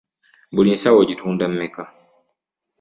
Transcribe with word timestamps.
Buli 0.53 0.69
nsawo 0.75 0.97
ogitunda 1.03 1.45
mmeka? 1.51 1.83